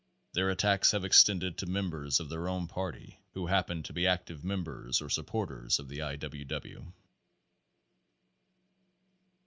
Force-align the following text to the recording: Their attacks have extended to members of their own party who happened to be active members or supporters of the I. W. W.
Their 0.33 0.49
attacks 0.49 0.93
have 0.93 1.05
extended 1.05 1.59
to 1.59 1.67
members 1.67 2.19
of 2.19 2.27
their 2.27 2.47
own 2.47 2.67
party 2.67 3.19
who 3.35 3.45
happened 3.45 3.85
to 3.85 3.93
be 3.93 4.07
active 4.07 4.43
members 4.43 4.99
or 4.99 5.09
supporters 5.11 5.77
of 5.77 5.89
the 5.89 6.01
I. 6.01 6.15
W. 6.15 6.43
W. 6.43 6.91